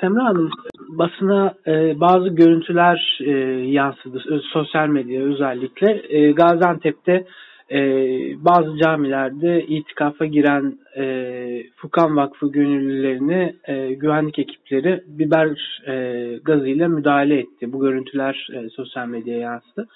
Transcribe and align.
Semra 0.00 0.24
Hanım, 0.24 0.50
basına 0.88 1.54
e, 1.66 2.00
bazı 2.00 2.28
görüntüler 2.28 3.18
e, 3.20 3.30
yansıdı, 3.70 4.40
sosyal 4.52 4.88
medya 4.88 5.22
özellikle. 5.22 6.02
E, 6.08 6.32
Gaziantep'te 6.32 7.24
e, 7.70 7.80
bazı 8.44 8.78
camilerde 8.78 9.64
itikafa 9.66 10.26
giren 10.26 10.78
e, 10.96 11.04
Fukan 11.76 12.16
Vakfı 12.16 12.52
gönüllülerini 12.52 13.54
e, 13.64 13.94
güvenlik 13.94 14.38
ekipleri 14.38 15.02
biber 15.06 15.80
e, 15.86 15.94
gazıyla 16.44 16.88
müdahale 16.88 17.38
etti. 17.38 17.72
Bu 17.72 17.80
görüntüler 17.80 18.48
e, 18.54 18.68
sosyal 18.68 19.06
medyaya 19.06 19.40
yansıdı. 19.40 19.86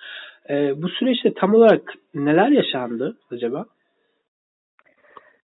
E, 0.51 0.83
bu 0.83 0.89
süreçte 0.89 1.35
tam 1.35 1.55
olarak 1.55 1.95
neler 2.15 2.49
yaşandı 2.49 3.17
acaba? 3.31 3.65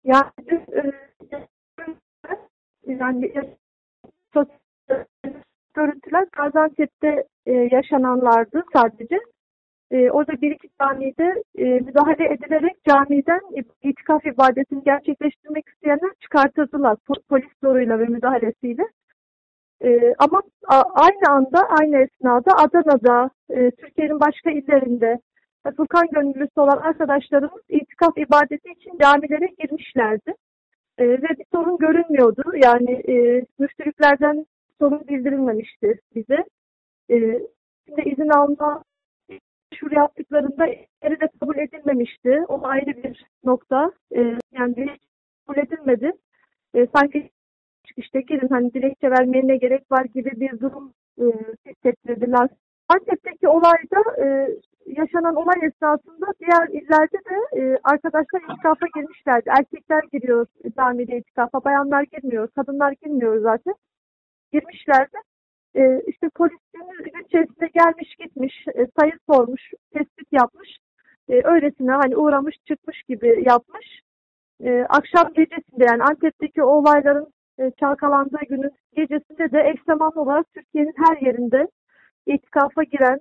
Yani, 0.04 0.30
e, 0.72 0.92
yani 2.86 3.32
görüntüler 5.74 6.26
Gaziantep'te 6.32 7.24
e, 7.46 7.52
yaşananlardı 7.52 8.64
sadece. 8.72 9.18
E, 9.90 10.10
orada 10.10 10.32
bir 10.32 10.50
iki 10.50 10.68
camide 10.80 11.42
e, 11.58 11.64
müdahale 11.64 12.32
edilerek 12.34 12.84
camiden 12.88 13.40
itikaf 13.82 14.26
ibadetini 14.26 14.84
gerçekleştirmek 14.84 15.68
isteyenler 15.68 16.10
çıkartıldılar 16.20 16.96
polis 17.28 17.50
zoruyla 17.62 17.98
ve 17.98 18.04
müdahalesiyle. 18.04 18.82
E, 19.84 20.14
ama 20.18 20.42
a, 20.68 20.82
aynı 20.94 21.30
anda, 21.30 21.68
aynı 21.80 21.96
esnada 21.96 22.56
Adana'da, 22.56 23.30
e, 23.50 23.70
Türkiye'nin 23.70 24.20
başka 24.20 24.50
illerinde 24.50 25.20
Furkan 25.76 26.06
gönüllüsü 26.12 26.60
olan 26.60 26.78
arkadaşlarımız 26.78 27.62
itikaf 27.68 28.18
ibadeti 28.18 28.70
için 28.70 28.98
camilere 29.02 29.46
girmişlerdi. 29.58 30.34
E, 30.98 31.08
ve 31.08 31.28
bir 31.38 31.44
sorun 31.54 31.78
görünmüyordu. 31.78 32.42
Yani 32.54 32.90
e, 32.90 33.44
müşteriklerden 33.58 34.46
sorun 34.80 35.08
bildirilmemişti 35.08 36.00
bize. 36.14 36.44
E, 37.10 37.16
şimdi 37.86 38.08
izin 38.08 38.28
alma 38.28 38.84
şur 39.74 39.92
yaptıklarında 39.92 40.66
yeri 40.66 41.20
de 41.20 41.28
kabul 41.40 41.58
edilmemişti. 41.58 42.44
O 42.48 42.66
ayrı 42.66 43.02
bir 43.02 43.26
nokta. 43.44 43.92
E, 44.16 44.20
yani 44.52 44.76
dilekçe 44.76 45.06
kabul 45.46 45.58
edilmedi. 45.58 46.12
E, 46.74 46.86
sanki 46.94 47.30
işte 47.96 48.20
girin 48.20 48.48
hani 48.48 48.74
dilekçe 48.74 49.10
vermeye 49.10 49.48
ne 49.48 49.56
gerek 49.56 49.92
var 49.92 50.04
gibi 50.04 50.30
bir 50.40 50.60
durum 50.60 50.92
e, 51.18 51.24
hissettirdiler. 51.66 52.48
Antep'teki 52.88 53.48
olayda 53.48 54.24
e, 54.24 54.48
yaşanan 55.00 55.36
olay 55.36 55.60
esnasında 55.62 56.26
diğer 56.40 56.68
illerde 56.68 57.18
de 57.30 57.60
e, 57.60 57.78
arkadaşlar 57.84 58.40
itikafa 58.42 58.86
girmişlerdi. 58.94 59.50
Erkekler 59.58 60.02
giriyor 60.12 60.46
camide 60.76 61.16
itikafa, 61.18 61.64
bayanlar 61.64 62.02
girmiyor, 62.02 62.48
kadınlar 62.48 62.92
girmiyor 62.92 63.40
zaten. 63.40 63.74
Girmişlerdi. 64.52 65.16
E, 65.74 66.02
işte 66.06 66.28
polis 66.34 66.58
gün 67.04 67.24
içerisinde 67.26 67.66
gelmiş 67.66 68.14
gitmiş, 68.18 68.54
e, 68.74 68.86
sayı 68.98 69.12
sormuş, 69.30 69.62
tespit 69.92 70.32
yapmış. 70.32 70.78
E, 71.28 71.40
öylesine 71.44 71.92
hani 71.92 72.16
uğramış 72.16 72.56
çıkmış 72.68 73.02
gibi 73.02 73.44
yapmış. 73.46 73.86
E, 74.64 74.86
akşam 74.88 75.32
gecesinde 75.32 75.84
yani 75.84 76.02
Antep'teki 76.02 76.62
olayların 76.62 77.32
e, 77.58 77.70
çalkalandığı 77.80 78.40
günün 78.48 78.70
gecesinde 78.96 79.52
de 79.52 79.70
eş 79.74 79.84
zamanlı 79.86 80.20
olarak 80.20 80.46
Türkiye'nin 80.54 80.94
her 80.96 81.26
yerinde 81.26 81.68
itikafa 82.26 82.82
giren 82.82 83.20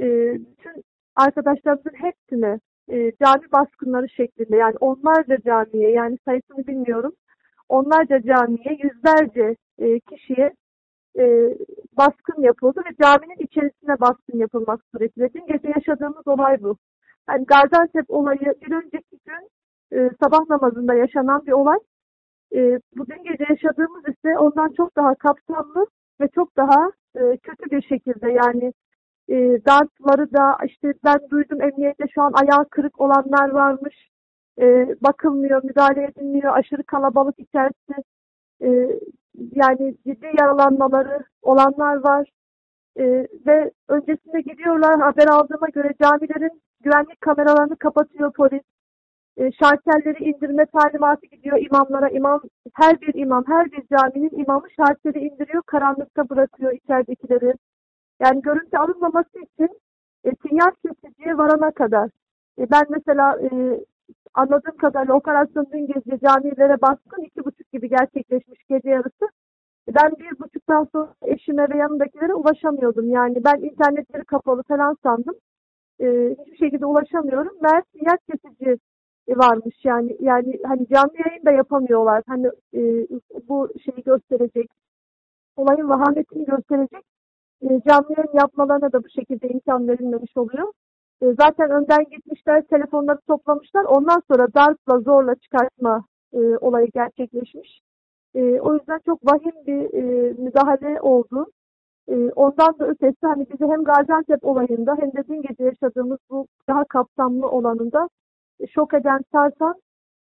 e, 0.00 0.06
bütün 0.34 0.82
arkadaşlarımızın 1.16 1.94
hepsine 1.94 2.58
e, 2.88 3.12
cami 3.24 3.52
baskınları 3.52 4.08
şeklinde 4.08 4.56
yani 4.56 4.74
onlarca 4.80 5.38
camiye 5.44 5.90
yani 5.90 6.18
sayısını 6.24 6.66
bilmiyorum 6.66 7.12
onlarca 7.68 8.22
camiye 8.22 8.78
yüzlerce 8.82 9.56
e, 9.78 10.00
kişiye 10.00 10.54
e, 11.18 11.24
baskın 11.98 12.42
yapıldı 12.42 12.80
ve 12.90 12.94
caminin 13.02 13.38
içerisine 13.38 14.00
baskın 14.00 14.38
yapılmak 14.38 14.80
suretiyle. 14.92 15.32
Dün 15.34 15.46
gece 15.46 15.68
yaşadığımız 15.68 16.28
olay 16.28 16.62
bu. 16.62 16.76
Yani 17.28 17.46
Gaziantep 17.46 18.04
olayı 18.10 18.54
bir 18.62 18.72
önceki 18.72 19.18
gün 19.26 19.48
e, 19.92 20.10
sabah 20.22 20.48
namazında 20.48 20.94
yaşanan 20.94 21.46
bir 21.46 21.52
olay. 21.52 21.78
E, 22.54 22.80
bu 22.96 23.06
dün 23.06 23.22
gece 23.24 23.44
yaşadığımız 23.50 24.02
ise 24.08 24.38
ondan 24.38 24.72
çok 24.76 24.96
daha 24.96 25.14
kapsamlı 25.14 25.86
ve 26.20 26.28
çok 26.28 26.56
daha 26.56 26.90
e, 27.16 27.36
kötü 27.36 27.70
bir 27.70 27.82
şekilde 27.82 28.32
yani 28.32 28.72
e, 29.28 29.34
dartları 29.66 30.32
da 30.32 30.58
işte 30.66 30.94
ben 31.04 31.18
duydum 31.30 31.62
emniyette 31.62 32.04
şu 32.14 32.22
an 32.22 32.32
ayağı 32.32 32.68
kırık 32.70 33.00
olanlar 33.00 33.50
varmış. 33.50 34.10
E, 34.60 34.64
bakılmıyor, 35.00 35.64
müdahale 35.64 36.04
edilmiyor, 36.04 36.56
aşırı 36.56 36.82
kalabalık 36.84 37.38
içerisinde 37.38 37.96
e, 38.62 38.68
yani 39.52 39.96
ciddi 40.06 40.26
yaralanmaları 40.40 41.24
olanlar 41.42 41.96
var. 41.96 42.30
E, 42.96 43.04
ve 43.46 43.70
öncesinde 43.88 44.40
gidiyorlar 44.40 45.00
haber 45.00 45.26
aldığıma 45.26 45.68
göre 45.68 45.94
camilerin 46.02 46.62
güvenlik 46.80 47.20
kameralarını 47.20 47.76
kapatıyor 47.76 48.32
polis. 48.32 48.62
E, 49.36 49.52
şartelleri 49.52 50.24
indirme 50.24 50.66
talimatı 50.66 51.26
gidiyor 51.26 51.58
imamlara. 51.58 52.08
İmam, 52.08 52.40
her 52.74 53.00
bir 53.00 53.14
imam, 53.14 53.44
her 53.46 53.72
bir 53.72 53.82
caminin 53.96 54.38
imamı 54.38 54.66
şarteli 54.76 55.18
indiriyor, 55.18 55.62
karanlıkta 55.66 56.28
bırakıyor 56.28 56.72
içeridekileri. 56.72 57.54
Yani 58.20 58.42
görüntü 58.42 58.76
alınmaması 58.76 59.38
için 59.38 59.68
e, 60.24 60.30
sinyal 60.48 60.70
kesiciye 60.82 61.38
varana 61.38 61.70
kadar. 61.70 62.10
E, 62.58 62.70
ben 62.70 62.84
mesela 62.90 63.40
e, 63.40 63.48
anladığım 64.34 64.76
kadarıyla 64.76 65.14
operasyon 65.14 65.66
dün 65.72 65.86
gece 65.86 66.18
camilere 66.18 66.80
baskın 66.82 67.22
iki 67.22 67.44
buçuk 67.44 67.72
gibi 67.72 67.88
gerçekleşmiş 67.88 68.60
gece 68.68 68.88
yarısı. 68.88 69.24
E, 69.88 69.94
ben 69.94 70.12
bir 70.18 70.38
buçuktan 70.38 70.88
sonra 70.92 71.14
eşime 71.22 71.70
ve 71.70 71.76
yanındakilere 71.76 72.34
ulaşamıyordum. 72.34 73.10
Yani 73.10 73.44
ben 73.44 73.60
internetleri 73.60 74.24
kapalı 74.24 74.62
falan 74.62 74.96
sandım. 75.02 75.34
E, 76.00 76.36
hiçbir 76.40 76.56
şekilde 76.56 76.86
ulaşamıyorum. 76.86 77.56
Meğer 77.62 77.82
sinyal 77.92 78.16
kesici 78.30 78.78
varmış 79.28 79.74
yani 79.84 80.16
yani 80.20 80.60
hani 80.64 80.86
canlı 80.88 81.14
yayın 81.26 81.44
da 81.44 81.50
yapamıyorlar. 81.50 82.22
Hani 82.26 82.46
e, 82.74 82.80
bu 83.48 83.68
şeyi 83.84 84.04
gösterecek, 84.04 84.70
olayın 85.56 85.88
vahametini 85.88 86.44
gösterecek 86.44 87.15
e, 87.62 87.80
canlı 87.88 88.14
yayın 88.16 88.34
yapmalarına 88.34 88.92
da 88.92 89.04
bu 89.04 89.08
şekilde 89.08 89.48
imkan 89.48 89.88
verilmemiş 89.88 90.36
oluyor. 90.36 90.72
E, 91.22 91.26
zaten 91.40 91.70
önden 91.70 92.04
gitmişler, 92.10 92.62
telefonları 92.62 93.18
toplamışlar. 93.28 93.84
Ondan 93.84 94.22
sonra 94.30 94.54
darpla 94.54 94.98
zorla 94.98 95.34
çıkartma 95.34 96.04
e, 96.32 96.38
olayı 96.38 96.88
gerçekleşmiş. 96.94 97.80
E, 98.34 98.60
o 98.60 98.74
yüzden 98.74 99.00
çok 99.06 99.26
vahim 99.26 99.66
bir 99.66 99.94
e, 99.94 100.32
müdahale 100.32 101.00
oldu. 101.00 101.46
E, 102.08 102.14
ondan 102.16 102.78
da 102.78 102.88
ötesi 102.88 103.26
hani 103.26 103.46
bizi 103.50 103.72
hem 103.72 103.84
Gaziantep 103.84 104.44
olayında 104.44 104.96
hem 105.00 105.12
de 105.12 105.28
dün 105.28 105.42
gece 105.42 105.64
yaşadığımız 105.64 106.18
bu 106.30 106.46
daha 106.68 106.84
kapsamlı 106.84 107.48
olanında 107.48 108.08
şok 108.74 108.94
eden 108.94 109.20
sarsan 109.32 109.74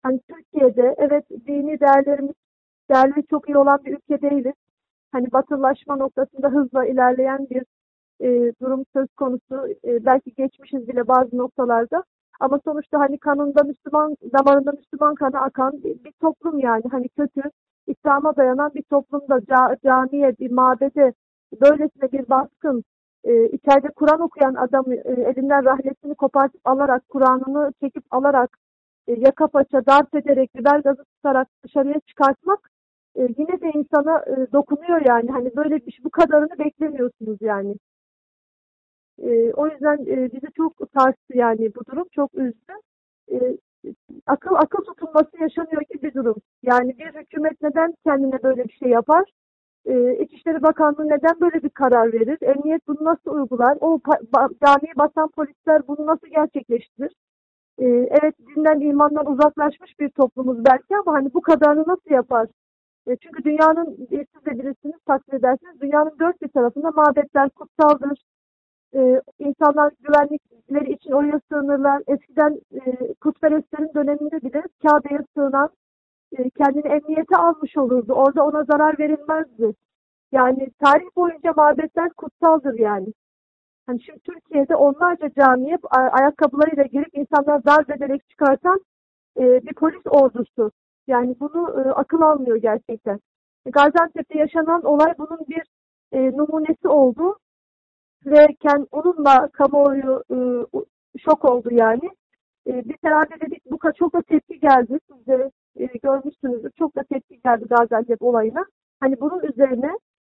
hani 0.04 0.20
Türkiye'de 0.30 0.96
evet 0.98 1.30
dini 1.48 1.80
değerlerimiz 1.80 2.36
değerleri 2.90 3.28
çok 3.30 3.50
iyi 3.50 3.58
olan 3.58 3.80
bir 3.86 3.94
ülke 3.98 4.22
değiliz 4.22 4.54
hani 5.16 5.32
batılılaşma 5.32 5.96
noktasında 5.96 6.50
hızla 6.50 6.86
ilerleyen 6.86 7.48
bir 7.50 7.64
e, 8.22 8.54
durum 8.62 8.86
söz 8.94 9.08
konusu. 9.18 9.68
E, 9.86 10.06
belki 10.06 10.34
geçmişiz 10.34 10.88
bile 10.88 11.08
bazı 11.08 11.38
noktalarda. 11.38 12.04
Ama 12.40 12.60
sonuçta 12.66 13.00
hani 13.00 13.18
kanında 13.18 13.64
Müslüman, 13.64 14.16
damarında 14.34 14.72
Müslüman 14.72 15.16
kanı 15.16 15.42
akan 15.42 15.84
bir, 15.84 16.04
bir 16.04 16.12
toplum 16.22 16.60
yani. 16.60 16.84
Hani 16.92 17.10
kötü, 17.10 17.42
İslam'a 17.88 18.36
dayanan 18.36 18.72
bir 18.76 18.84
toplumda 18.84 19.40
ca, 19.50 19.78
camiye, 19.84 20.34
bir 20.40 20.52
mabede 20.52 21.14
böylesine 21.62 22.12
bir 22.12 22.30
baskın, 22.30 22.84
e, 23.24 23.46
içeride 23.46 23.88
Kur'an 23.96 24.22
okuyan 24.22 24.56
adamı 24.56 24.96
e, 24.96 25.12
elinden 25.12 25.66
rahletini 25.66 26.16
kopartıp 26.16 26.62
alarak, 26.66 27.10
Kur'an'ını 27.10 27.74
çekip 27.82 28.04
alarak, 28.12 28.58
e, 29.08 29.14
yaka 29.14 29.48
paça 29.48 29.86
darp 29.86 30.16
ederek, 30.16 30.56
biber 30.56 30.80
gazı 30.80 31.04
tutarak 31.04 31.48
dışarıya 31.64 32.00
çıkartmak 32.00 32.75
e, 33.16 33.22
yine 33.38 33.62
de 33.62 33.72
insana 33.80 34.20
e, 34.20 34.52
dokunuyor 34.54 35.02
yani. 35.06 35.32
Hani 35.32 35.56
böyle 35.56 35.86
bir 35.86 36.00
bu 36.04 36.10
kadarını 36.10 36.60
beklemiyorsunuz 36.60 37.38
yani. 37.42 37.76
E, 39.24 39.54
o 39.54 39.68
yüzden 39.68 39.98
e, 40.08 40.32
bizi 40.34 40.48
çok 40.58 40.74
sarstı 40.98 41.38
yani 41.38 41.76
bu 41.76 41.86
durum. 41.86 42.08
Çok 42.12 42.36
üzdü. 42.36 42.74
Akıl 44.28 44.56
akıl 44.56 44.84
tutulması 44.84 45.30
yaşanıyor 45.42 45.84
ki 45.84 46.02
bir 46.04 46.14
durum. 46.14 46.36
Yani 46.64 46.98
bir 46.98 47.22
hükümet 47.22 47.62
neden 47.62 47.94
kendine 48.06 48.44
böyle 48.44 48.64
bir 48.64 48.74
şey 48.74 48.90
yapar? 48.90 49.24
İçişleri 50.20 50.64
Bakanlığı 50.64 51.08
neden 51.08 51.42
böyle 51.42 51.64
bir 51.64 51.70
karar 51.70 52.14
verir? 52.14 52.38
Emniyet 52.42 52.88
bunu 52.88 52.98
nasıl 53.02 53.32
uygular? 53.32 53.78
O 53.82 54.00
ba 54.34 54.50
camiyi 54.66 54.94
basan 54.98 55.30
polisler 55.30 55.88
bunu 55.88 56.06
nasıl 56.08 56.28
gerçekleştirir? 56.28 57.12
Evet 58.10 58.36
dinden 58.40 58.80
imandan 58.80 59.32
uzaklaşmış 59.32 60.00
bir 60.00 60.10
toplumuz 60.10 60.66
belki 60.66 60.98
ama 60.98 61.14
hani 61.18 61.34
bu 61.34 61.42
kadarını 61.42 61.84
nasıl 61.88 62.12
yapar? 62.12 62.48
E, 63.08 63.18
çünkü 63.18 63.44
dünyanın, 63.44 63.96
siz 64.10 64.46
de 64.46 64.52
bilirsiniz, 64.60 64.96
takdir 65.08 65.34
edersiniz, 65.34 65.82
dünyanın 65.82 66.20
dört 66.20 66.42
bir 66.42 66.48
tarafında 66.48 66.92
mabetler 66.92 67.50
kutsaldır. 67.50 68.20
E, 68.96 69.22
insanlar 69.40 69.94
güvenlik 70.02 70.44
gittikleri 70.50 70.94
için 70.94 71.12
oraya 71.12 71.40
sığınırlar. 71.52 72.02
Eskiden 72.08 72.60
e, 72.74 73.14
putperestlerin 73.22 73.94
döneminde 73.96 74.42
bile 74.42 74.64
Kabe'ye 74.84 75.20
sığınan 75.36 75.70
e, 76.38 76.50
kendini 76.50 76.88
emniyete 76.88 77.38
almış 77.38 77.78
olurdu. 77.78 78.14
Orada 78.14 78.46
ona 78.46 78.64
zarar 78.64 79.00
verilmezdi. 79.00 79.74
Yani 80.32 80.70
tarih 80.84 81.16
boyunca 81.16 81.54
mabetler 81.58 82.10
kutsaldır 82.10 82.80
yani. 82.80 83.08
Hani 83.86 84.04
şimdi 84.04 84.20
Türkiye'de 84.20 84.76
onlarca 84.76 85.30
camiye 85.34 85.78
ayakkabılarıyla 85.92 86.84
girip 86.84 87.10
insanlar 87.18 87.66
darp 87.66 87.90
ederek 87.90 88.30
çıkartan 88.30 88.80
e, 89.38 89.42
bir 89.42 89.74
polis 89.74 90.02
ordusu. 90.06 90.72
Yani 91.08 91.36
bunu 91.40 91.82
e, 91.82 91.90
akıl 91.90 92.22
almıyor 92.22 92.58
gerçekten. 92.58 93.20
Gaziantep'te 93.66 94.40
yaşanan 94.40 94.84
olay 94.84 95.14
bunun 95.18 95.40
bir 95.50 95.64
e, 96.12 96.32
numunesi 96.32 96.88
oldu 96.88 97.38
ve 98.26 98.48
kend, 98.62 98.86
onunla 98.92 99.50
kamuoyu 99.54 100.24
e, 100.32 100.38
şok 101.20 101.46
oldu 101.46 101.70
yani. 101.72 102.10
E, 102.68 102.86
biz 102.86 102.96
herhalde 103.04 103.42
dedik 103.42 103.72
bu 103.72 103.78
çok 103.98 104.14
da 104.14 104.22
tepki 104.22 104.60
geldi. 104.60 105.00
Siz 105.12 105.28
de 105.28 105.52
e, 105.78 105.86
görmüşsünüzdür. 105.86 106.72
Çok 106.80 106.96
da 106.96 107.04
tepki 107.04 107.42
geldi 107.42 107.66
Gaziantep 107.70 108.22
olayına. 108.22 108.66
Hani 109.00 109.20
bunun 109.22 109.44
üzerine 109.44 109.92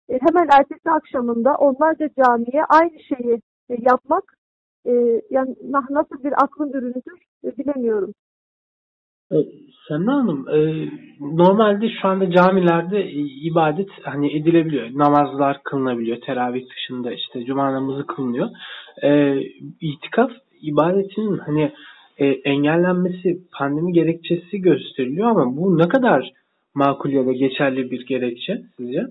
e, 0.08 0.18
hemen 0.20 0.48
ertesi 0.58 0.90
akşamında 0.90 1.54
onlarca 1.54 2.08
camiye 2.16 2.64
aynı 2.64 3.00
şeyi 3.00 3.40
e, 3.70 3.74
yapmak 3.80 4.24
e, 4.86 4.92
yani 5.30 5.56
nasıl 5.90 6.24
bir 6.24 6.32
aklın 6.44 6.72
ürünüdür 6.72 7.22
e, 7.44 7.56
bilemiyorum. 7.56 8.14
E, 9.32 9.36
Semra 9.88 10.12
Hanım, 10.12 10.48
e, 10.48 10.88
normalde 11.20 11.88
şu 12.02 12.08
anda 12.08 12.30
camilerde 12.30 13.10
ibadet 13.42 13.88
hani 14.02 14.36
edilebiliyor. 14.36 14.88
Namazlar 14.94 15.62
kılınabiliyor. 15.62 16.20
Teravih 16.20 16.70
dışında 16.70 17.12
işte 17.12 17.44
cuma 17.44 17.72
namazı 17.72 18.06
kılınıyor. 18.06 18.48
E, 19.02 19.40
itikaf 19.80 20.30
ibadetinin 20.62 21.38
hani 21.38 21.72
e, 22.18 22.26
engellenmesi 22.26 23.38
pandemi 23.52 23.92
gerekçesi 23.92 24.60
gösteriliyor 24.60 25.30
ama 25.30 25.56
bu 25.56 25.78
ne 25.78 25.88
kadar 25.88 26.32
makul 26.74 27.10
ya 27.10 27.26
da 27.26 27.32
geçerli 27.32 27.90
bir 27.90 28.06
gerekçe 28.06 28.62
sizce? 28.76 29.06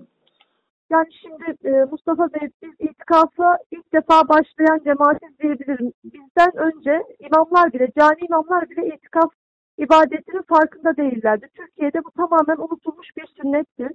Yani 0.90 1.06
şimdi 1.22 1.68
e, 1.68 1.84
Mustafa 1.90 2.28
Bey 2.34 2.48
biz 2.62 2.72
itikafa 2.80 3.56
ilk 3.70 3.92
defa 3.92 4.28
başlayan 4.28 4.80
cemaatiz 4.84 5.38
diyebilirim. 5.42 5.92
Bizden 6.04 6.52
önce 6.56 7.02
imamlar 7.20 7.72
bile, 7.72 7.88
cani 7.98 8.20
imamlar 8.28 8.70
bile 8.70 8.86
itikaf 8.86 9.30
ibadetinin 9.78 10.42
farkında 10.42 10.96
değillerdi. 10.96 11.48
Türkiye'de 11.54 12.04
bu 12.04 12.10
tamamen 12.10 12.56
unutulmuş 12.56 13.08
bir 13.16 13.26
sünnettir. 13.26 13.92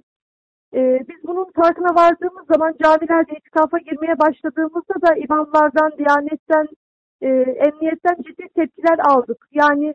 Ee, 0.74 1.00
biz 1.08 1.24
bunun 1.24 1.52
farkına 1.56 1.94
vardığımız 1.94 2.46
zaman 2.46 2.74
camilerde 2.82 3.32
itikafa 3.36 3.78
girmeye 3.78 4.18
başladığımızda 4.18 4.94
da 5.02 5.14
imamlardan, 5.14 5.92
diyanetten, 5.98 6.66
e, 7.20 7.28
emniyetten 7.66 8.16
ciddi 8.26 8.48
tepkiler 8.54 8.98
aldık. 8.98 9.46
Yani 9.52 9.94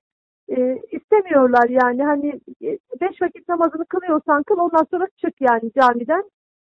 e, 0.49 0.81
istemiyorlar 0.91 1.69
yani 1.69 2.03
hani 2.03 2.29
e, 2.63 2.77
beş 3.01 3.21
vakit 3.21 3.49
namazını 3.49 3.85
kılıyorsan 3.85 4.43
kıl 4.43 4.57
ondan 4.57 4.87
sonra 4.91 5.07
çık 5.17 5.41
yani 5.41 5.71
camiden. 5.81 6.23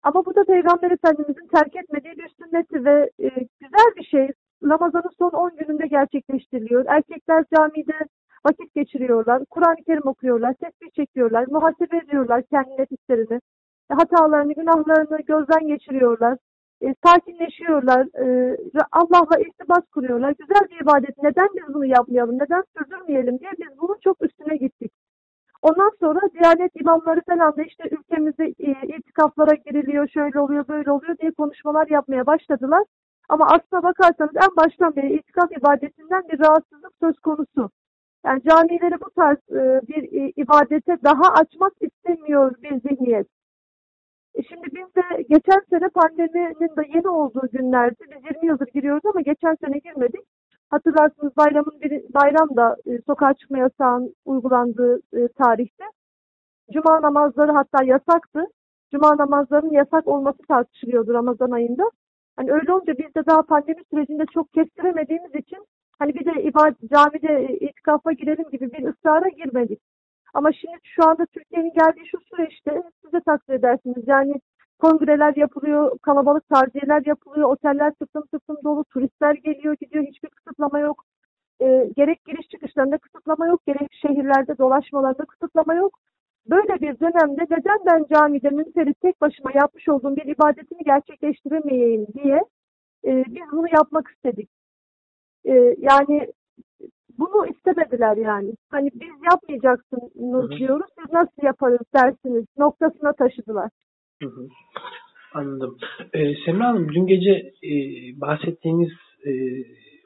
Ama 0.03 0.25
bu 0.25 0.35
da 0.35 0.43
Peygamber 0.43 0.91
Efendimizin 0.91 1.47
terk 1.47 1.75
etmediği 1.75 2.17
bir 2.17 2.29
sünneti 2.29 2.85
ve 2.85 3.09
e, 3.19 3.27
güzel 3.59 3.95
bir 3.97 4.03
şey. 4.03 4.29
Ramazan'ın 4.63 5.11
son 5.17 5.29
10 5.29 5.57
gününde 5.57 5.87
gerçekleştiriliyor. 5.87 6.85
Erkekler 6.87 7.45
camide 7.55 7.99
vakit 8.45 8.75
geçiriyorlar, 8.75 9.45
Kur'an-ı 9.45 9.83
Kerim 9.85 10.07
okuyorlar, 10.07 10.53
tesbih 10.53 10.91
çekiyorlar, 10.95 11.45
muhasebe 11.47 11.97
ediyorlar 11.97 12.43
kendi 12.43 12.69
nefislerini, 12.77 13.39
hatalarını, 13.89 14.53
günahlarını 14.53 15.17
gözden 15.17 15.67
geçiriyorlar, 15.67 16.37
e, 16.81 16.95
sakinleşiyorlar, 17.05 18.01
e, 18.01 18.57
Allah'la 18.91 19.39
irtibat 19.39 19.89
kuruyorlar. 19.91 20.35
Güzel 20.39 20.69
bir 20.69 20.81
ibadet. 20.83 21.23
Neden 21.23 21.47
biz 21.55 21.73
bunu 21.73 21.85
yapmayalım, 21.85 22.35
neden 22.35 22.63
sürdürmeyelim 22.77 23.39
diye 23.39 23.51
biz 23.59 23.79
bunun 23.81 23.97
çok 24.03 24.21
üstüne 24.21 24.57
gittik. 24.57 24.91
Ondan 25.61 25.91
sonra 25.99 26.19
Diyanet 26.33 26.71
imamları 26.81 27.21
falan 27.29 27.57
da 27.57 27.63
işte 27.63 27.83
ülkemizde 27.91 28.45
e, 28.45 28.97
itikaflara 28.97 29.55
giriliyor, 29.55 30.07
şöyle 30.07 30.39
oluyor, 30.39 30.67
böyle 30.67 30.91
oluyor 30.91 31.17
diye 31.17 31.31
konuşmalar 31.31 31.87
yapmaya 31.87 32.25
başladılar. 32.25 32.83
Ama 33.29 33.45
aslına 33.45 33.83
bakarsanız 33.83 34.35
en 34.35 34.55
baştan 34.55 34.95
beri 34.95 35.13
itikaf 35.13 35.51
ibadetinden 35.51 36.23
bir 36.29 36.39
rahatsızlık 36.39 36.93
söz 37.01 37.19
konusu. 37.19 37.69
Yani 38.25 38.41
camileri 38.43 39.01
bu 39.01 39.09
tarz 39.09 39.37
e, 39.51 39.81
bir 39.87 40.03
e, 40.21 40.33
ibadete 40.35 40.97
daha 41.03 41.33
açmak 41.33 41.73
istemiyor 41.81 42.55
bir 42.63 42.89
zihniyet. 42.89 43.27
E 44.35 44.43
şimdi 44.43 44.67
biz 44.75 44.95
de 44.95 45.21
geçen 45.29 45.61
sene 45.69 45.89
pandeminin 45.89 46.75
de 46.77 46.87
yeni 46.95 47.07
olduğu 47.09 47.47
günlerde 47.51 48.03
biz 48.11 48.35
20 48.35 48.47
yıldır 48.47 48.67
giriyoruz 48.67 49.05
ama 49.05 49.21
geçen 49.21 49.55
sene 49.65 49.77
girmedik. 49.77 50.21
Hatırlarsınız 50.69 51.37
bayramın 51.37 51.81
bir, 51.81 52.13
bayram 52.13 52.55
da 52.55 52.75
e, 52.85 53.01
sokağa 53.07 53.33
çıkma 53.33 53.57
yasağın 53.57 54.15
uygulandığı 54.25 54.99
e, 55.13 55.27
tarihte. 55.27 55.83
Cuma 56.73 57.01
namazları 57.01 57.51
hatta 57.51 57.83
yasaktı. 57.83 58.45
Cuma 58.91 59.17
namazlarının 59.17 59.71
yasak 59.71 60.07
olması 60.07 60.37
tartışılıyordu 60.47 61.13
Ramazan 61.13 61.51
ayında. 61.51 61.83
Hani 62.35 62.51
öyle 62.51 62.73
olunca 62.73 62.93
biz 62.97 63.15
de 63.15 63.25
daha 63.25 63.41
pandemi 63.41 63.81
sürecinde 63.93 64.25
çok 64.33 64.53
kestiremediğimiz 64.53 65.35
için 65.35 65.65
hani 65.99 66.13
bir 66.15 66.25
de 66.25 66.43
ibadet, 66.43 66.89
camide 66.93 67.33
e, 67.49 67.57
itikafa 67.57 68.11
girelim 68.11 68.49
gibi 68.51 68.71
bir 68.71 68.87
ısrara 68.87 69.29
girmedik. 69.29 69.79
Ama 70.33 70.51
şimdi 70.53 70.77
şu 70.83 71.07
anda 71.07 71.25
Türkiye'nin 71.25 71.73
geldiği 71.73 72.07
şu 72.11 72.17
süreçte 72.19 72.83
siz 73.01 73.13
de 73.13 73.19
takdir 73.21 73.53
edersiniz. 73.53 74.03
Yani 74.07 74.33
kongreler 74.79 75.35
yapılıyor, 75.35 75.99
kalabalık 76.01 76.49
tarziyeler 76.49 77.03
yapılıyor, 77.05 77.49
oteller 77.49 77.93
tıklım 77.93 78.23
tıklım 78.25 78.57
dolu, 78.63 78.83
turistler 78.83 79.33
geliyor 79.33 79.75
gidiyor, 79.81 80.05
hiçbir 80.05 80.29
kısıtlama 80.29 80.79
yok. 80.79 81.03
E, 81.61 81.89
gerek 81.97 82.25
giriş 82.25 82.47
çıkışlarında 82.47 82.97
kısıtlama 82.97 83.47
yok, 83.47 83.61
gerek 83.67 83.93
şehirlerde 84.01 84.57
dolaşmalarında 84.57 85.25
kısıtlama 85.25 85.73
yok. 85.73 85.99
Böyle 86.49 86.81
bir 86.81 86.99
dönemde 86.99 87.41
neden 87.49 87.79
ben 87.85 88.05
camide 88.13 88.49
münferit 88.49 89.01
tek 89.01 89.21
başıma 89.21 89.51
yapmış 89.55 89.89
olduğum 89.89 90.15
bir 90.15 90.25
ibadetimi 90.25 90.83
gerçekleştiremeyeyim 90.83 92.07
diye 92.13 92.39
e, 93.05 93.25
biz 93.27 93.43
bunu 93.51 93.67
yapmak 93.73 94.07
istedik. 94.07 94.49
E, 95.49 95.75
yani 95.77 96.27
bunu 97.19 97.47
istemediler 97.47 98.17
yani. 98.17 98.51
Hani 98.71 98.89
biz 98.93 99.13
yapmayacaksınız 99.31 100.51
diyoruz, 100.51 100.87
siz 100.99 101.13
nasıl 101.13 101.43
yaparız 101.43 101.85
dersiniz 101.95 102.45
noktasına 102.57 103.13
taşıdılar. 103.13 103.69
Hı 104.23 104.29
hı. 104.29 104.47
Anladım. 105.33 105.77
Ee, 106.13 106.35
Semra 106.45 106.67
Hanım 106.67 106.89
dün 106.93 107.07
gece 107.07 107.31
e, 107.63 107.71
bahsettiğiniz 108.21 108.91
e, 109.25 109.31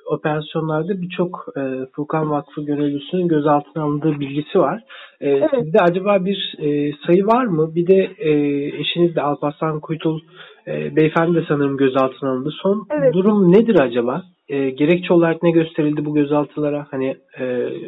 operasyonlarda 0.06 1.02
birçok 1.02 1.46
e, 1.58 1.62
Furkan 1.96 2.32
Vakfı 2.32 2.62
gönüllüsünün 2.62 3.28
gözaltına 3.28 3.84
alındığı 3.84 4.20
bilgisi 4.20 4.60
var. 4.60 4.84
E, 5.22 5.30
evet. 5.30 5.50
Sizde 5.60 5.78
acaba 5.80 6.26
bir 6.26 6.56
e, 6.60 6.94
sayı 7.06 7.26
var 7.26 7.46
mı? 7.46 7.76
Bir 7.76 7.88
de 7.88 8.12
e, 8.18 8.32
eşiniz 8.80 9.16
de 9.16 9.22
Alparslan 9.22 9.80
Kuytul 9.80 10.20
e, 10.68 10.96
beyefendi 10.96 11.36
de 11.36 11.46
sanırım 11.48 11.78
gözaltına 11.78 12.30
alındı. 12.30 12.50
Son 12.62 12.88
evet. 12.90 13.14
durum 13.14 13.52
nedir 13.52 13.80
acaba? 13.80 14.24
E, 14.50 14.70
gerekçe 14.70 15.14
olarak 15.14 15.44
ne 15.44 15.52
gösterildi 15.52 16.06
bu 16.06 16.14
gözaltılara? 16.14 16.88
Hani 16.92 17.18
e, 17.40 17.44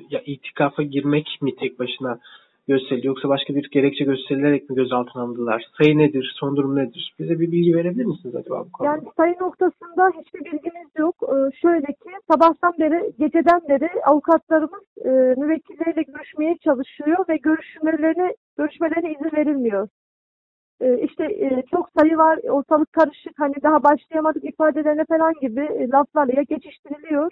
ya 0.09 0.21
itikafa 0.25 0.83
girmek 0.83 1.37
mi 1.41 1.55
tek 1.55 1.79
başına 1.79 2.19
gösterildi 2.67 3.07
yoksa 3.07 3.29
başka 3.29 3.55
bir 3.55 3.69
gerekçe 3.71 4.03
gösterilerek 4.05 4.69
mi 4.69 4.75
gözaltına 4.75 5.23
alındılar? 5.23 5.65
Sayı 5.77 5.97
nedir? 5.97 6.33
Son 6.39 6.55
durum 6.55 6.75
nedir? 6.75 7.13
Bize 7.19 7.39
bir 7.39 7.51
bilgi 7.51 7.75
verebilir 7.75 8.05
misiniz 8.05 8.35
acaba 8.35 8.65
bu 8.65 8.71
konuda? 8.71 8.91
Yani 8.91 9.03
sayı 9.17 9.35
noktasında 9.41 10.11
hiçbir 10.19 10.39
bilgimiz 10.39 10.87
yok. 10.97 11.15
Ee, 11.23 11.57
şöyle 11.61 11.85
ki 11.85 12.09
sabahtan 12.31 12.73
beri, 12.79 13.11
geceden 13.19 13.61
beri 13.69 13.89
avukatlarımız 14.05 14.83
e, 15.05 15.09
müvekkilleriyle 15.41 16.01
görüşmeye 16.01 16.57
çalışıyor 16.63 17.17
ve 17.29 17.37
görüşmelerine 17.37 18.33
görüşmelerine 18.57 19.11
izin 19.11 19.37
verilmiyor. 19.37 19.87
Ee, 20.81 20.99
işte 21.01 21.25
e, 21.25 21.63
çok 21.71 21.89
sayı 21.99 22.17
var, 22.17 22.39
ortalık 22.43 22.93
karışık, 22.93 23.39
hani 23.39 23.53
daha 23.63 23.83
başlayamadık 23.83 24.45
ifadelerine 24.45 25.05
falan 25.05 25.33
gibi 25.41 25.61
e, 25.61 25.89
laflarla 25.89 26.33
ya 26.35 26.43
geçiştiriliyor 26.43 27.31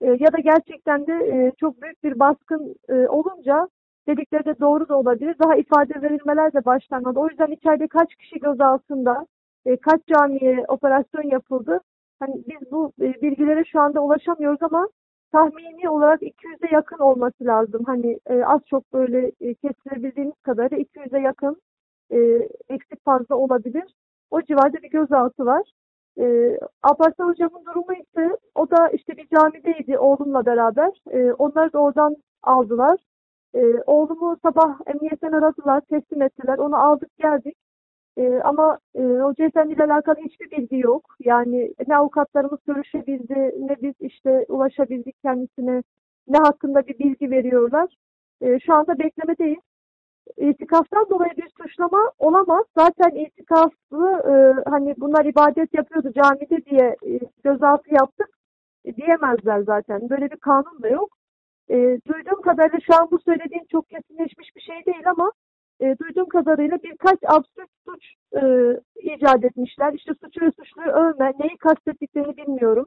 e, 0.00 0.06
ya 0.06 0.32
da 0.32 0.38
gerçekten 0.38 1.06
de 1.06 1.12
e, 1.12 1.52
çok 1.60 1.82
büyük 1.82 2.04
bir 2.04 2.18
baskın 2.18 2.76
olunca 3.08 3.68
dedikleri 4.08 4.44
de 4.44 4.60
doğru 4.60 4.88
da 4.88 4.98
olabilir. 4.98 5.36
Daha 5.38 5.56
ifade 5.56 6.02
verilmeler 6.02 6.52
de 6.52 6.64
başlanmadı. 6.64 7.20
O 7.20 7.28
yüzden 7.28 7.50
içeride 7.52 7.86
kaç 7.88 8.14
kişi 8.14 8.40
gözaltında, 8.40 9.26
e, 9.66 9.76
kaç 9.76 10.00
camiye 10.06 10.64
operasyon 10.68 11.22
yapıldı. 11.30 11.80
Hani 12.20 12.34
biz 12.48 12.72
bu 12.72 12.92
bilgilere 12.98 13.64
şu 13.64 13.80
anda 13.80 14.00
ulaşamıyoruz 14.00 14.62
ama 14.62 14.88
tahmini 15.32 15.88
olarak 15.90 16.22
200'e 16.22 16.74
yakın 16.74 16.98
olması 16.98 17.44
lazım. 17.44 17.82
Hani 17.86 18.18
az 18.44 18.60
çok 18.66 18.92
böyle 18.92 19.32
e, 19.40 19.54
kestirebildiğimiz 19.54 20.34
kadarıyla 20.42 20.78
200'e 20.78 21.20
yakın 21.20 21.56
e, 22.10 22.48
eksik 22.68 23.04
fazla 23.04 23.34
olabilir. 23.36 23.94
O 24.30 24.42
civarda 24.42 24.82
bir 24.82 24.90
gözaltı 24.90 25.46
var. 25.46 25.72
E, 26.20 26.58
Alparslan 26.82 27.28
Hocam'ın 27.28 27.64
durumu 27.64 27.92
ise 27.92 28.36
o 28.54 28.70
da 28.70 28.88
işte 28.88 29.16
bir 29.16 29.28
camideydi 29.28 29.98
oğlumla 29.98 30.46
beraber. 30.46 30.90
E, 31.10 31.32
onları 31.32 31.72
da 31.72 31.78
oradan 31.78 32.16
aldılar. 32.42 33.00
E, 33.54 33.60
oğlumu 33.86 34.36
sabah 34.42 34.78
emniyetten 34.86 35.32
aradılar, 35.32 35.80
teslim 35.80 36.22
ettiler. 36.22 36.58
Onu 36.58 36.76
aldık 36.76 37.18
geldik. 37.18 37.56
E, 38.16 38.40
ama 38.44 38.78
e, 38.94 39.02
Hoca 39.02 39.44
Efendi 39.44 39.74
ile 39.74 39.84
alakalı 39.84 40.16
hiçbir 40.16 40.50
bilgi 40.50 40.78
yok. 40.78 41.16
Yani 41.20 41.74
ne 41.88 41.96
avukatlarımız 41.96 42.58
görüşebildi, 42.66 43.54
ne 43.58 43.76
biz 43.82 43.94
işte 44.00 44.46
ulaşabildik 44.48 45.22
kendisine, 45.22 45.82
ne 46.28 46.38
hakkında 46.38 46.86
bir 46.86 46.98
bilgi 46.98 47.30
veriyorlar. 47.30 47.96
E, 48.40 48.58
şu 48.60 48.74
anda 48.74 48.98
beklemedeyiz. 48.98 49.62
İtikaftan 50.36 51.06
dolayı 51.10 51.30
bir 51.36 51.50
suçlama 51.62 52.12
olamaz. 52.18 52.64
Zaten 52.78 53.10
itikaflı 53.10 54.08
e, 54.32 54.34
hani 54.70 54.94
bunlar 54.98 55.24
ibadet 55.24 55.74
yapıyordu 55.74 56.12
camide 56.12 56.64
diye 56.64 56.96
e, 57.06 57.20
gözaltı 57.44 57.94
yaptık 57.94 58.28
e, 58.84 58.96
diyemezler 58.96 59.60
zaten. 59.60 60.10
Böyle 60.10 60.30
bir 60.30 60.36
kanun 60.36 60.82
da 60.82 60.88
yok. 60.88 61.16
E, 61.70 61.76
duyduğum 62.08 62.42
kadarıyla 62.42 62.78
şu 62.86 62.94
an 63.02 63.08
bu 63.10 63.18
söylediğim 63.18 63.64
çok 63.72 63.88
kesinleşmiş 63.88 64.56
bir 64.56 64.60
şey 64.60 64.86
değil 64.86 65.10
ama 65.10 65.32
e, 65.80 65.98
duyduğum 65.98 66.28
kadarıyla 66.28 66.78
birkaç 66.82 67.18
absürt 67.26 67.70
suç 67.88 68.04
e, 68.36 68.42
icat 69.14 69.44
etmişler. 69.44 69.92
İşte 69.92 70.12
suçu 70.24 70.40
ve 70.40 70.50
suçluyu 70.50 70.88
övme, 70.88 71.32
neyi 71.38 71.56
kastettiklerini 71.56 72.36
bilmiyorum. 72.36 72.86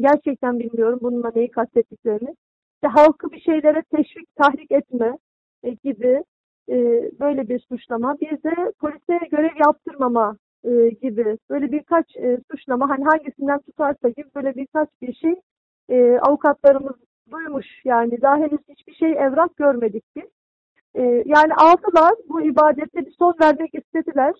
Gerçekten 0.00 0.58
bilmiyorum 0.58 0.98
bununla 1.02 1.32
neyi 1.34 1.50
kastettiklerini. 1.50 2.36
İşte 2.74 2.88
halkı 2.88 3.32
bir 3.32 3.40
şeylere 3.40 3.82
teşvik, 3.82 4.36
tahrik 4.36 4.72
etme 4.72 5.18
e, 5.62 5.70
gibi 5.70 6.24
e, 6.72 7.10
böyle 7.20 7.48
bir 7.48 7.60
suçlama. 7.60 8.20
Bir 8.20 8.30
de 8.30 8.72
polise 8.80 9.26
görev 9.30 9.56
yaptırmama 9.66 10.36
e, 10.64 10.88
gibi 10.88 11.38
böyle 11.50 11.72
birkaç 11.72 12.16
e, 12.16 12.38
suçlama 12.50 12.90
hani 12.90 13.04
hangisinden 13.04 13.58
tutarsa 13.58 14.08
gibi 14.08 14.28
böyle 14.34 14.54
birkaç 14.54 14.88
bir 15.02 15.14
şey 15.14 15.34
e, 15.88 16.18
avukatlarımız 16.18 16.96
duymuş. 17.30 17.66
Yani 17.84 18.22
daha 18.22 18.36
henüz 18.36 18.60
hiçbir 18.68 18.94
şey 18.94 19.12
evrak 19.12 19.56
görmedik 19.56 20.04
biz. 20.16 20.30
E, 20.94 21.02
yani 21.26 21.54
aldılar 21.54 22.12
bu 22.28 22.42
ibadette 22.42 23.06
bir 23.06 23.14
son 23.18 23.34
vermek 23.42 23.74
istediler. 23.74 24.34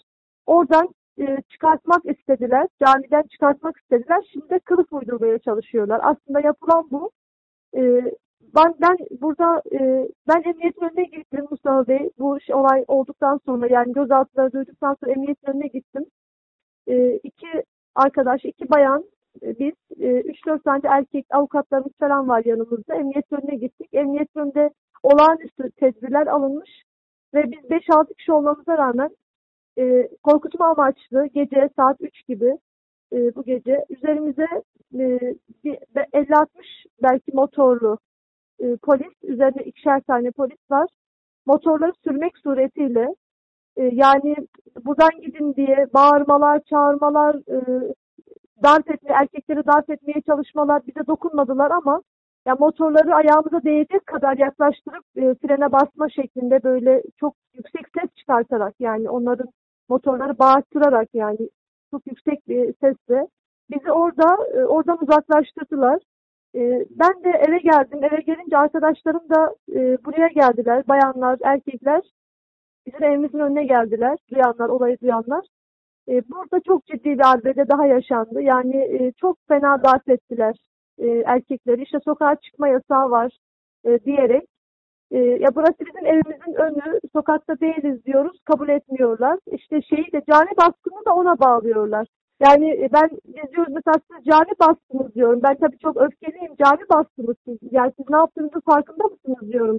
Oradan 0.46 0.88
e, 1.18 1.36
çıkartmak 1.48 2.06
istediler. 2.06 2.66
Camiden 2.84 3.22
çıkartmak 3.22 3.76
istediler. 3.76 4.30
Şimdi 4.32 4.50
de 4.50 4.58
kılıf 4.58 4.92
uydurmaya 4.92 5.38
çalışıyorlar. 5.38 6.00
Aslında 6.02 6.40
yapılan 6.40 6.88
bu. 6.90 7.10
E, 7.76 7.80
ben 8.54 8.74
ben 8.80 8.96
burada 9.20 9.62
e, 9.72 10.08
ben 10.28 10.42
emniyetin 10.50 10.84
önüne 10.84 11.04
gittim 11.04 11.46
Mustafa 11.50 11.88
Bey. 11.88 12.10
Bu 12.18 12.40
şey, 12.40 12.54
olay 12.54 12.84
olduktan 12.88 13.40
sonra 13.46 13.66
yani 13.70 13.92
gözaltıları 13.92 14.52
duyduktan 14.52 14.96
sonra 15.00 15.12
emniyetin 15.12 15.50
önüne 15.50 15.66
gittim. 15.66 16.04
E, 16.88 17.16
iki 17.16 17.64
arkadaş, 17.94 18.44
iki 18.44 18.70
bayan 18.70 19.04
e, 19.42 19.58
biz 19.58 19.74
e, 20.00 20.20
3-4 20.20 20.62
tane 20.62 20.80
erkek 20.84 21.26
avukatlarımız 21.30 21.92
falan 22.00 22.28
var 22.28 22.42
yanımızda. 22.44 22.94
Emniyet 22.94 23.32
önüne 23.32 23.56
gittik. 23.56 23.88
Emniyet 23.92 24.36
önünde 24.36 24.70
olağanüstü 25.02 25.70
tedbirler 25.70 26.26
alınmış 26.26 26.70
ve 27.34 27.50
biz 27.52 27.58
5-6 27.70 28.14
kişi 28.14 28.32
olmamıza 28.32 28.78
rağmen 28.78 29.10
e, 29.78 30.08
korkutma 30.22 30.66
amaçlı 30.66 31.26
gece 31.26 31.68
saat 31.76 31.96
3 32.00 32.26
gibi 32.26 32.58
e, 33.12 33.34
bu 33.34 33.44
gece 33.44 33.84
üzerimize 33.90 34.48
e, 34.94 35.34
50-60 35.64 36.46
belki 37.02 37.32
motorlu 37.34 37.98
e, 38.60 38.76
polis, 38.76 39.12
üzerinde 39.22 39.64
ikişer 39.64 40.00
tane 40.00 40.30
polis 40.30 40.70
var. 40.70 40.88
Motorları 41.46 41.92
sürmek 42.04 42.38
suretiyle 42.38 43.14
e, 43.76 43.84
yani 43.84 44.36
buradan 44.84 45.20
gidin 45.20 45.54
diye 45.54 45.86
bağırmalar, 45.94 46.60
çağırmalar, 46.70 47.34
e, 47.34 47.58
darp 48.62 48.90
etme, 48.90 49.10
erkekleri 49.20 49.66
darp 49.66 49.90
etmeye 49.90 50.20
çalışmalar 50.26 50.82
bize 50.86 51.06
dokunmadılar 51.06 51.70
ama 51.70 52.02
ya 52.46 52.54
motorları 52.54 53.14
ayağımıza 53.14 53.62
değecek 53.64 54.06
kadar 54.06 54.36
yaklaştırıp 54.36 55.04
e, 55.16 55.34
frene 55.34 55.72
basma 55.72 56.08
şeklinde 56.08 56.62
böyle 56.62 57.02
çok 57.20 57.34
yüksek 57.54 57.86
ses 58.00 58.10
çıkartarak 58.16 58.74
yani 58.80 59.10
onların 59.10 59.48
motorları 59.88 60.38
bağırtırarak 60.38 61.08
yani 61.14 61.48
çok 61.90 62.06
yüksek 62.06 62.48
bir 62.48 62.74
sesle 62.80 63.26
bizi 63.70 63.92
orada 63.92 64.36
e, 64.54 64.64
oradan 64.64 64.98
uzaklaştırdılar. 65.02 65.98
E, 66.54 66.60
ben 66.90 67.24
de 67.24 67.30
eve 67.30 67.58
geldim. 67.58 68.04
Eve 68.04 68.20
gelince 68.20 68.58
arkadaşlarım 68.58 69.28
da 69.30 69.54
e, 69.72 70.04
buraya 70.04 70.28
geldiler. 70.28 70.88
Bayanlar, 70.88 71.38
erkekler 71.44 72.02
bizim 72.86 73.04
evimizin 73.04 73.38
önüne 73.38 73.64
geldiler. 73.64 74.18
Duyanlar, 74.30 74.68
olayı 74.68 74.98
duyanlar. 75.00 75.46
E, 76.08 76.28
burada 76.28 76.60
çok 76.60 76.86
ciddi 76.86 77.04
bir 77.04 77.30
arbede 77.32 77.68
daha 77.68 77.86
yaşandı. 77.86 78.42
Yani 78.42 78.76
e, 78.76 79.12
çok 79.12 79.36
fena 79.48 79.84
darp 79.84 80.08
ettiler 80.08 80.56
e, 80.98 81.06
erkekleri. 81.08 81.82
İşte 81.82 81.98
sokağa 82.04 82.36
çıkma 82.36 82.68
yasağı 82.68 83.10
var 83.10 83.38
e, 83.84 84.04
diyerek. 84.04 84.44
E, 85.10 85.18
ya 85.18 85.54
burası 85.54 85.78
bizim 85.80 86.06
evimizin 86.06 86.54
önü, 86.54 87.00
sokakta 87.12 87.60
değiliz 87.60 88.04
diyoruz, 88.04 88.40
kabul 88.44 88.68
etmiyorlar. 88.68 89.38
İşte 89.52 89.82
şeyi 89.82 90.12
de 90.12 90.22
cani 90.30 90.50
baskını 90.56 91.04
da 91.06 91.14
ona 91.14 91.38
bağlıyorlar. 91.38 92.06
Yani 92.46 92.70
e, 92.70 92.88
ben 92.92 93.10
biz 93.24 93.52
diyoruz 93.52 93.72
mesela 93.74 93.96
siz 94.10 94.24
cani 94.24 94.52
bastınız 94.60 95.14
diyorum. 95.14 95.40
Ben 95.42 95.56
tabii 95.56 95.78
çok 95.78 95.96
öfkeliyim. 95.96 96.54
Cani 96.64 96.80
bastınız 96.94 97.36
siz. 97.44 97.58
Yani 97.70 97.92
siz 97.96 98.10
ne 98.10 98.16
yaptığınızı 98.16 98.60
farkında 98.60 99.04
mısınız 99.04 99.52
diyorum. 99.52 99.78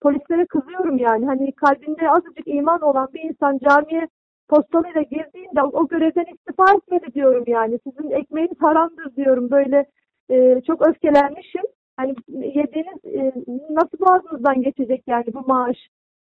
Polislere 0.00 0.46
kızıyorum 0.46 0.98
yani. 0.98 1.26
Hani 1.26 1.52
kalbinde 1.52 2.10
azıcık 2.10 2.48
iman 2.48 2.80
olan 2.80 3.08
bir 3.14 3.22
insan 3.22 3.58
camiye 3.58 4.08
postalıyla 4.48 5.02
girdiğinde 5.02 5.62
o 5.62 5.88
görevden 5.88 6.26
istifa 6.34 6.64
etmedi 6.74 7.14
diyorum 7.14 7.44
yani. 7.46 7.78
Sizin 7.84 8.10
ekmeğiniz 8.10 8.60
haramdır 8.60 9.16
diyorum. 9.16 9.50
Böyle 9.50 9.86
e, 10.30 10.60
çok 10.66 10.88
öfkelenmişim. 10.88 11.62
Hani 11.96 12.14
yediğiniz 12.28 13.04
e, 13.04 13.32
nasıl 13.70 13.98
boğazınızdan 14.00 14.62
geçecek 14.62 15.02
yani 15.06 15.26
bu 15.34 15.40
maaş 15.46 15.76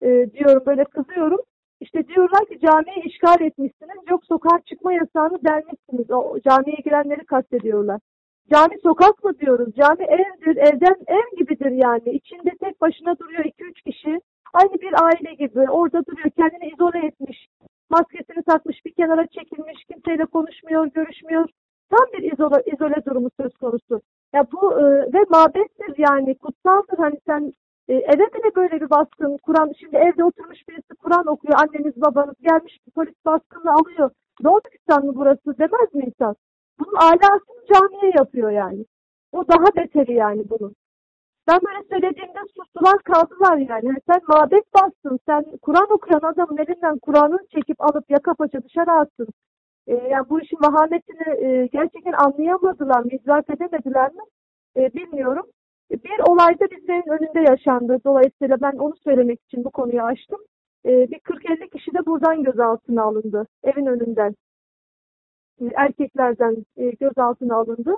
e, 0.02 0.08
diyorum. 0.08 0.64
Böyle 0.66 0.84
kızıyorum. 0.84 1.40
İşte 1.82 2.08
diyorlar 2.08 2.46
ki 2.46 2.60
camiyi 2.60 3.04
işgal 3.04 3.42
etmişsiniz. 3.42 3.98
Yok 4.10 4.26
sokağa 4.26 4.60
çıkma 4.66 4.94
yasağını 4.94 5.44
delmişsiniz. 5.44 6.12
O 6.12 6.40
camiye 6.40 6.78
girenleri 6.86 7.26
kastediyorlar. 7.26 8.00
Cami 8.54 8.80
sokak 8.84 9.24
mı 9.24 9.40
diyoruz? 9.40 9.76
Cami 9.76 10.04
evdir, 10.04 10.56
evden 10.58 10.96
ev 11.08 11.38
gibidir 11.38 11.72
yani. 11.72 12.10
İçinde 12.10 12.52
tek 12.60 12.82
başına 12.82 13.20
duruyor 13.20 13.46
iki 13.46 13.64
üç 13.64 13.82
kişi. 13.82 14.20
Aynı 14.54 14.74
bir 14.74 15.04
aile 15.06 15.34
gibi. 15.34 15.72
Orada 15.72 16.06
duruyor, 16.06 16.30
kendini 16.30 16.72
izole 16.74 17.06
etmiş. 17.06 17.48
Maskesini 17.90 18.44
takmış, 18.44 18.86
bir 18.86 18.92
kenara 18.92 19.28
çekilmiş, 19.28 19.84
kimseyle 19.92 20.26
konuşmuyor, 20.26 20.86
görüşmüyor. 20.86 21.50
Tam 21.90 22.06
bir 22.14 22.32
izole, 22.32 22.64
izole 22.74 23.06
durumu 23.06 23.30
söz 23.42 23.54
konusu. 23.58 24.02
Ya 24.34 24.46
bu 24.52 24.80
e, 24.80 24.84
ve 25.14 25.24
mabettir 25.30 25.94
yani 25.98 26.38
kutsaldır. 26.38 26.98
Hani 26.98 27.20
sen 27.26 27.54
e, 27.88 27.94
eve 27.94 28.27
böyle 28.56 28.82
bir 28.82 28.89
baskın, 28.89 29.38
Kur'an, 29.38 29.72
şimdi 29.79 29.96
evde 29.96 30.24
oturmuş 30.24 30.67
birisi 30.70 30.96
Kur'an 31.03 31.27
okuyor, 31.27 31.60
anneniz 31.60 32.01
babanız 32.01 32.36
gelmiş 32.41 32.79
polis 32.96 33.25
baskını 33.25 33.74
alıyor. 33.74 34.12
Doğu 34.44 34.62
Türkistan 34.62 35.06
mı 35.06 35.12
burası 35.15 35.58
demez 35.58 35.94
mi 35.94 36.03
insan? 36.03 36.36
Bunun 36.79 36.96
alasını 36.96 37.65
camiye 37.74 38.12
yapıyor 38.17 38.51
yani. 38.51 38.86
O 39.32 39.48
daha 39.48 39.65
beteri 39.75 40.13
yani 40.13 40.44
bunun. 40.50 40.75
Ben 41.48 41.60
böyle 41.67 41.84
söylediğimde 41.89 42.39
sustular 42.58 43.00
kaldılar 43.03 43.58
yani 43.58 43.98
sen 44.08 44.22
mabet 44.27 44.74
bastın, 44.74 45.20
sen 45.25 45.46
Kur'an 45.62 45.91
okuyan 45.91 46.22
adamın 46.24 46.58
elinden 46.58 47.00
Kur'an'ı 47.00 47.38
çekip 47.56 47.82
alıp 47.82 48.06
yaka 48.10 48.34
paça 48.34 48.63
dışarı 48.63 48.91
attın. 48.91 49.27
E, 49.88 49.94
yani 49.94 50.29
bu 50.29 50.41
işin 50.41 50.58
vahametini 50.62 51.46
e, 51.46 51.67
gerçekten 51.67 52.13
anlayamadılar 52.13 53.00
mı, 53.00 53.10
idrak 53.12 53.50
edemediler 53.50 54.12
mi 54.13 54.22
e, 54.77 54.94
bilmiyorum. 54.94 55.46
Bir 55.91 56.20
olay 56.29 56.60
da 56.60 56.65
bizlerin 56.72 57.10
önünde 57.10 57.51
yaşandı. 57.51 57.98
Dolayısıyla 58.06 58.62
ben 58.62 58.77
onu 58.77 58.96
söylemek 59.03 59.39
için 59.44 59.63
bu 59.63 59.72
konuyu 59.72 60.01
açtım. 60.01 60.39
E, 60.86 60.89
bir 60.89 61.20
40-50 61.20 61.70
kişi 61.70 61.94
de 61.94 62.06
buradan 62.06 62.44
gözaltına 62.44 63.03
alındı. 63.03 63.48
Evin 63.63 63.86
önünden. 63.86 64.36
E, 65.62 65.65
erkeklerden 65.75 66.65
e, 66.77 66.89
gözaltına 66.89 67.56
alındı. 67.56 67.96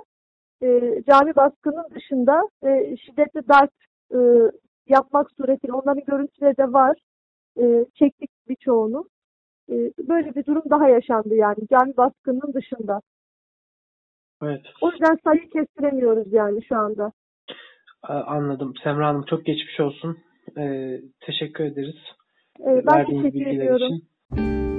E, 0.62 1.02
cami 1.10 1.36
baskının 1.36 1.86
dışında 1.94 2.42
e, 2.62 2.96
şiddetli 2.96 3.48
darp 3.48 3.72
e, 4.14 4.18
yapmak 4.88 5.30
suretiyle 5.30 5.72
onların 5.72 6.04
görüntüleri 6.04 6.56
de 6.56 6.72
var. 6.72 6.98
Çektik 7.94 8.30
birçoğunu. 8.48 9.08
Böyle 10.08 10.34
bir 10.34 10.44
durum 10.46 10.62
daha 10.70 10.88
yaşandı 10.88 11.34
yani 11.34 11.68
cami 11.70 11.96
baskının 11.96 12.52
dışında. 12.54 13.00
Evet. 14.42 14.60
O 14.80 14.90
yüzden 14.90 15.18
sayı 15.24 15.50
kestiremiyoruz 15.50 16.32
yani 16.32 16.64
şu 16.64 16.76
anda. 16.76 17.12
Anladım. 18.02 18.74
Semra 18.84 19.08
Hanım 19.08 19.24
çok 19.30 19.46
geçmiş 19.46 19.80
olsun. 19.80 20.18
Ee, 20.58 21.00
teşekkür 21.20 21.64
ederiz. 21.64 21.96
Ee, 22.60 22.82
ben 22.86 23.06
teşekkür 23.06 23.46
ediyorum. 23.46 24.02
Için. 24.32 24.69